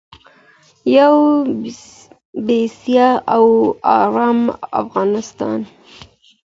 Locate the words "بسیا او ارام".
2.47-4.41